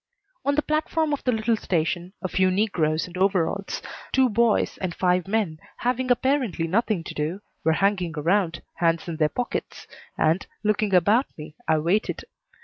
On 0.43 0.55
the 0.55 0.63
platform 0.63 1.13
of 1.13 1.23
the 1.23 1.31
little 1.31 1.55
station 1.55 2.13
a 2.23 2.27
few 2.27 2.49
negroes 2.49 3.07
in 3.07 3.15
overalls, 3.19 3.83
two 4.11 4.29
boys, 4.29 4.79
and 4.79 4.95
five 4.95 5.27
men, 5.27 5.59
having 5.77 6.09
apparently 6.09 6.65
nothing 6.65 7.03
to 7.03 7.13
do, 7.13 7.39
were 7.63 7.73
hanging 7.73 8.15
around, 8.17 8.63
hands 8.77 9.07
in 9.07 9.17
their 9.17 9.29
pockets; 9.29 9.85
and, 10.17 10.47
looking 10.63 10.95
about 10.95 11.27
me, 11.37 11.53
I 11.67 11.77
waited. 11.77 12.23